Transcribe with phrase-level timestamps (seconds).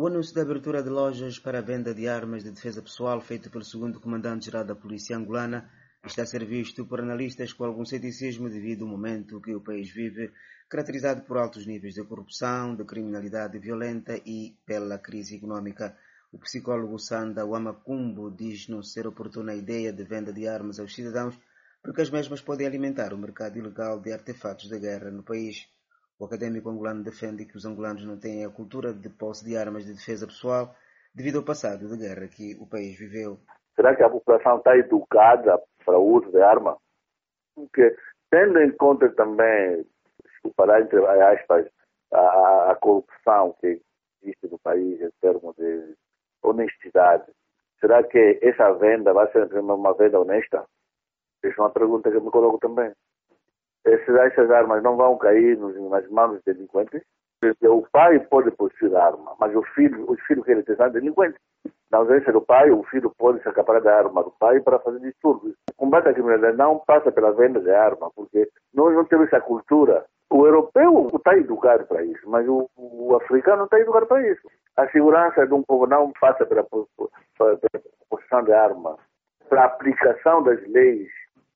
[0.00, 3.50] O anúncio da abertura de lojas para a venda de armas de defesa pessoal feito
[3.50, 5.68] pelo segundo comandante-geral da Polícia Angolana
[6.04, 9.90] está a ser visto por analistas com algum ceticismo devido ao momento que o país
[9.90, 10.30] vive,
[10.68, 15.96] caracterizado por altos níveis de corrupção, de criminalidade violenta e pela crise econômica.
[16.30, 20.94] O psicólogo Sanda Wamakumbo diz não ser oportuna a ideia de venda de armas aos
[20.94, 21.36] cidadãos
[21.82, 25.68] porque as mesmas podem alimentar o mercado ilegal de artefatos de guerra no país.
[26.18, 29.84] O académico angolano defende que os angolanos não têm a cultura de posse de armas
[29.84, 30.74] de defesa pessoal
[31.14, 33.38] devido ao passado de guerra que o país viveu.
[33.76, 36.76] Será que a população está educada para o uso de arma?
[37.54, 37.96] Porque,
[38.30, 39.86] tendo em conta também,
[40.24, 41.66] desculpará entre aspas,
[42.12, 43.80] a, a corrupção que
[44.20, 45.94] existe no país em termos de
[46.42, 47.26] honestidade,
[47.78, 50.66] será que essa venda vai ser uma venda honesta?
[51.44, 52.92] Essa é uma pergunta que eu me coloco também.
[53.84, 57.02] Essas armas não vão cair nas mãos dos delinquentes?
[57.62, 61.40] O pai pode possuir arma, mas o filho, os filhos que ele tem são delinquentes.
[61.90, 64.98] Na ausência do pai, o filho pode se acaparar da arma do pai para fazer
[65.00, 65.54] distúrbios.
[65.70, 69.40] O combate à criminalidade não passa pela venda de arma, porque nós não temos essa
[69.40, 70.04] cultura.
[70.30, 74.46] O europeu está educado para isso, mas o, o africano não está educado para isso.
[74.76, 77.58] A segurança de um povo não passa pela, pela
[78.10, 78.98] possessão de arma,
[79.48, 81.08] pela aplicação das leis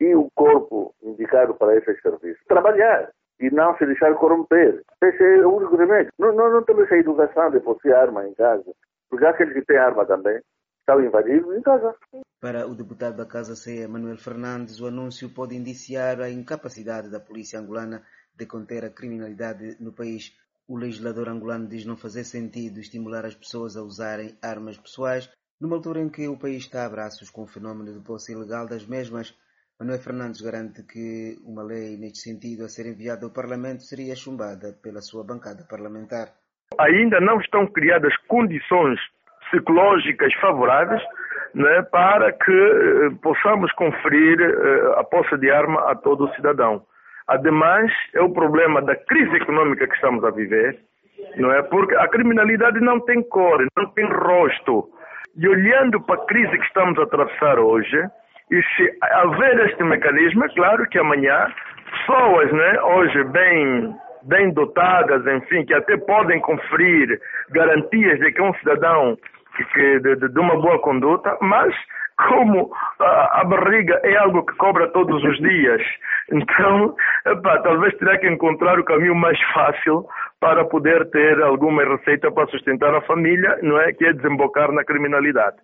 [0.03, 2.45] e o corpo indicado para esses serviços.
[2.47, 4.83] Trabalhar e não se deixar corromper.
[5.03, 6.13] Esse é o único remédio.
[6.19, 8.73] Não, não, não temos a educação de possuir arma em casa,
[9.09, 10.41] porque aqueles que têm arma também
[10.81, 11.95] estão invadidos em casa.
[12.41, 17.21] Para o deputado da Casa CE, Manuel Fernandes, o anúncio pode indiciar a incapacidade da
[17.21, 18.03] polícia angolana
[18.35, 20.37] de conter a criminalidade no país.
[20.67, 25.31] O legislador angolano diz não fazer sentido estimular as pessoas a usarem armas pessoais,
[25.61, 28.67] numa altura em que o país está a braços com o fenómeno de posse ilegal
[28.67, 29.37] das mesmas.
[29.81, 34.73] Manuel Fernandes garante que uma lei neste sentido a ser enviada ao Parlamento seria chumbada
[34.83, 36.29] pela sua bancada parlamentar.
[36.79, 38.99] Ainda não estão criadas condições
[39.51, 41.03] psicológicas favoráveis
[41.55, 46.83] né, para que eh, possamos conferir eh, a posse de arma a todo cidadão.
[47.29, 50.79] Ademais, é o problema da crise econômica que estamos a viver,
[51.37, 51.63] não é?
[51.63, 54.89] Porque a criminalidade não tem cor, não tem rosto.
[55.37, 57.97] E olhando para a crise que estamos a atravessar hoje,
[58.51, 61.47] e se haver este mecanismo, é claro que amanhã
[61.91, 63.95] pessoas, né, hoje bem
[64.25, 67.21] bem dotadas, enfim, que até podem conferir
[67.51, 69.19] garantias de que um cidadão
[69.57, 71.75] que, de, de, uma boa conduta, mas
[72.29, 72.71] como
[73.01, 75.83] a, a, barriga é algo que cobra todos os dias,
[76.31, 76.95] então
[77.27, 80.07] epá, talvez terá que encontrar o caminho mais fácil
[80.41, 83.93] para poder ter alguma receita para sustentar a família, não é?
[83.93, 85.57] Que é desembocar na criminalidade.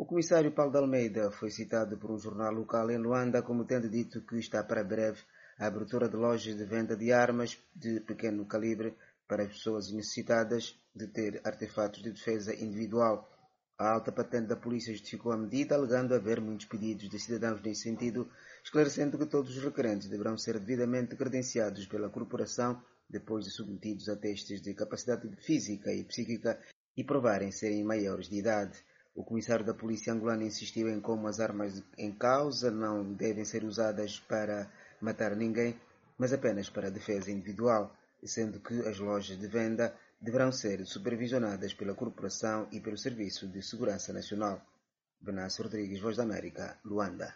[0.00, 3.90] O comissário Paulo de Almeida foi citado por um jornal local em Luanda como tendo
[3.90, 5.20] dito que está para breve
[5.58, 10.78] a abertura de lojas de venda de armas de pequeno calibre para as pessoas necessitadas
[10.94, 13.28] de ter artefatos de defesa individual.
[13.76, 17.82] A alta patente da polícia justificou a medida, alegando haver muitos pedidos de cidadãos nesse
[17.82, 18.30] sentido,
[18.62, 22.80] esclarecendo que todos os requerentes deverão ser devidamente credenciados pela corporação
[23.10, 26.56] depois de submetidos a testes de capacidade física e psíquica
[26.96, 28.78] e provarem serem maiores de idade.
[29.14, 33.64] O comissário da polícia angolana insistiu em como as armas em causa não devem ser
[33.64, 34.70] usadas para
[35.00, 35.78] matar ninguém,
[36.16, 41.94] mas apenas para defesa individual, sendo que as lojas de venda deverão ser supervisionadas pela
[41.94, 44.60] corporação e pelo Serviço de Segurança Nacional.
[45.20, 47.26] Benas Rodrigues, Voz da América, Luanda.